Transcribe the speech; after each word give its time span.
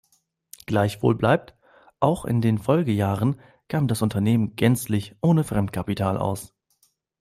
Gleichwohl 0.65 1.13
bleibt: 1.13 1.55
Auch 1.99 2.25
in 2.25 2.41
den 2.41 2.57
Folgejahren 2.57 3.39
kam 3.67 3.87
das 3.87 4.01
Unternehmen 4.01 4.55
gänzlich 4.55 5.15
ohne 5.21 5.43
Fremdkapital 5.43 6.17
aus. 6.17 6.55